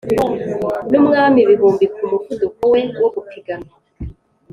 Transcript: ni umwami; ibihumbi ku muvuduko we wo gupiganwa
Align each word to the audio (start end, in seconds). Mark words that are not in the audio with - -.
ni 0.89 0.97
umwami; 1.01 1.39
ibihumbi 1.45 1.85
ku 1.95 2.03
muvuduko 2.11 2.61
we 2.73 2.81
wo 3.01 3.09
gupiganwa 3.15 3.73